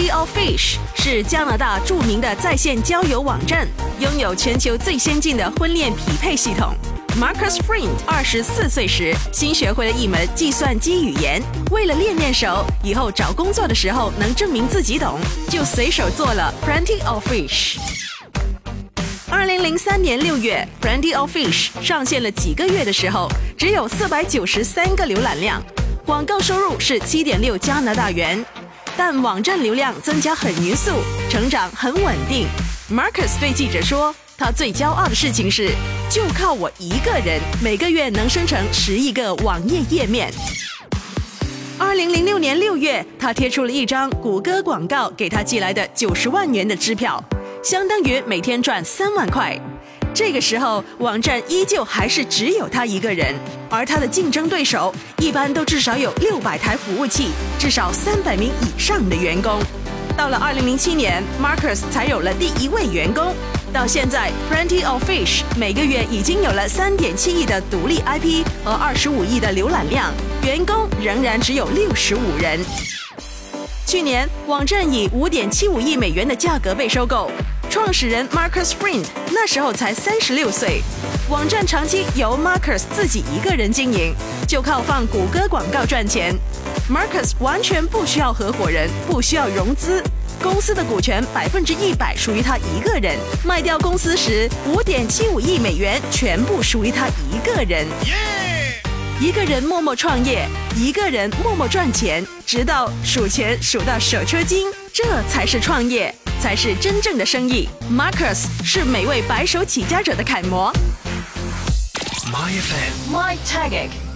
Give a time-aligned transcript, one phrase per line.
[0.00, 3.68] Plenty of Fish 是加拿大著名的在线交友网站，
[3.98, 6.74] 拥有全球最先进的婚恋匹配系统。
[7.20, 15.20] Marcus Friend 二十四岁时，新学会了一门计算机语言，为了练练手，以后找工作的时候能证明自己懂，
[15.50, 17.76] 就随手做了 Plenty of Fish。
[19.28, 25.62] 二零零三年六月，Plenty of Fish 上线了几个月的时候，只有四百九十三个浏览量，
[26.06, 28.42] 广告收入是七点六加拿大元，
[29.02, 30.90] 但网站流量增加很匀速，
[31.30, 32.46] 成长很稳定。
[32.92, 34.14] Marcus 对记者说。
[34.36, 35.70] 他最骄傲的事情是，
[36.10, 40.30] 就靠我一个人，每个月能生成十亿个网页页面。
[41.78, 47.22] 二零零六年六月，他贴出了一张谷歌广告给他寄来的九十万元的支票，
[47.64, 49.58] 相当于每天赚三万块。
[50.12, 53.34] 这个时候，网站依旧还是只有他一个人，
[53.68, 59.60] 而他的竞争对手一般都至少有六百台服务器，至少三百名以上的员工。
[60.16, 63.34] 到了二零零七年，Marcus 才有了第一位员工。
[63.72, 70.12] 到现在，Plenty of Fish 每个月已经有了三点七亿的独立 IP 和二十五亿的浏览量，
[70.44, 72.58] 员工仍然只有六十五人。
[73.86, 77.30] 去年，网站以五点七五亿美元的价格被收购，
[77.70, 80.82] 创始人 Marcus Friend 那时候才三十六岁。
[81.28, 84.12] 网站长期由 Marcus 自己一个人经营，
[84.48, 86.34] 就靠放谷歌广告赚钱。
[86.90, 90.02] Marcus 完全不需要合伙人，不需要融资。
[90.42, 97.86] 公司的股权百分之一百属于他一个人，卖掉公司时，五点七五亿美元全部属于他一个人。
[99.20, 107.68] 一个人默默创业，一个人默默赚钱，直到数钱数到手抽筋，这才是创业，才是真正的生意。
[107.92, 110.72] Marcus 是每位白手起家者的楷模。
[112.32, 114.09] My FM，My Tagic。